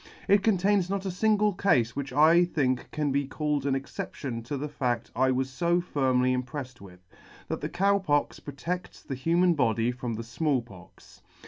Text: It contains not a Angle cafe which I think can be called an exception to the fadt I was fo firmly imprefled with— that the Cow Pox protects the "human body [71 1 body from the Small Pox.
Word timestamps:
It 0.27 0.41
contains 0.41 0.89
not 0.89 1.05
a 1.05 1.13
Angle 1.23 1.53
cafe 1.53 1.83
which 1.93 2.11
I 2.11 2.43
think 2.43 2.89
can 2.89 3.11
be 3.11 3.27
called 3.27 3.67
an 3.67 3.75
exception 3.75 4.41
to 4.45 4.57
the 4.57 4.67
fadt 4.67 5.11
I 5.15 5.29
was 5.29 5.55
fo 5.55 5.79
firmly 5.79 6.33
imprefled 6.35 6.81
with— 6.81 7.01
that 7.49 7.61
the 7.61 7.69
Cow 7.69 7.99
Pox 7.99 8.39
protects 8.39 9.03
the 9.03 9.13
"human 9.13 9.53
body 9.53 9.91
[71 9.91 9.91
1 9.91 9.91
body 9.91 9.91
from 9.91 10.13
the 10.15 10.23
Small 10.23 10.61
Pox. 10.63 11.21